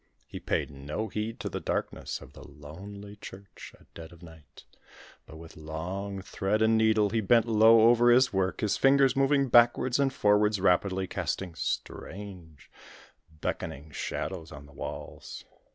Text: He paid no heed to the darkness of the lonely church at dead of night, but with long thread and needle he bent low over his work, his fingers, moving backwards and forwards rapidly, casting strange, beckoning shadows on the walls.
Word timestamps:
He 0.25 0.39
paid 0.39 0.71
no 0.71 1.09
heed 1.09 1.39
to 1.41 1.47
the 1.47 1.59
darkness 1.59 2.21
of 2.21 2.33
the 2.33 2.43
lonely 2.43 3.17
church 3.17 3.75
at 3.79 3.93
dead 3.93 4.11
of 4.11 4.23
night, 4.23 4.63
but 5.27 5.37
with 5.37 5.55
long 5.55 6.23
thread 6.23 6.63
and 6.63 6.75
needle 6.75 7.11
he 7.11 7.21
bent 7.21 7.45
low 7.47 7.81
over 7.81 8.09
his 8.09 8.33
work, 8.33 8.61
his 8.61 8.77
fingers, 8.77 9.15
moving 9.15 9.47
backwards 9.47 9.99
and 9.99 10.11
forwards 10.11 10.59
rapidly, 10.59 11.05
casting 11.05 11.53
strange, 11.53 12.71
beckoning 13.41 13.91
shadows 13.91 14.51
on 14.51 14.65
the 14.65 14.73
walls. 14.73 15.45